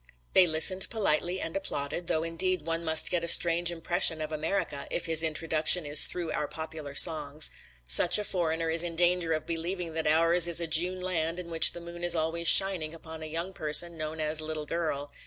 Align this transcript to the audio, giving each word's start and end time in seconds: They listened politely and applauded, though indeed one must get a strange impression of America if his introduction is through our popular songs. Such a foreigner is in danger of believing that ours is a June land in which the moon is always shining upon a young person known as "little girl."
They 0.33 0.47
listened 0.47 0.89
politely 0.89 1.39
and 1.39 1.55
applauded, 1.55 2.07
though 2.07 2.23
indeed 2.23 2.65
one 2.65 2.83
must 2.83 3.11
get 3.11 3.23
a 3.23 3.27
strange 3.27 3.71
impression 3.71 4.19
of 4.19 4.31
America 4.31 4.87
if 4.89 5.05
his 5.05 5.21
introduction 5.21 5.85
is 5.85 6.07
through 6.07 6.31
our 6.31 6.47
popular 6.47 6.95
songs. 6.95 7.51
Such 7.85 8.17
a 8.17 8.23
foreigner 8.23 8.71
is 8.71 8.83
in 8.83 8.95
danger 8.95 9.31
of 9.33 9.45
believing 9.45 9.93
that 9.93 10.07
ours 10.07 10.47
is 10.47 10.59
a 10.59 10.65
June 10.65 11.01
land 11.01 11.37
in 11.37 11.51
which 11.51 11.73
the 11.73 11.81
moon 11.81 12.03
is 12.03 12.15
always 12.15 12.47
shining 12.47 12.95
upon 12.95 13.21
a 13.21 13.27
young 13.27 13.53
person 13.53 13.95
known 13.95 14.19
as 14.19 14.41
"little 14.41 14.65
girl." 14.65 15.11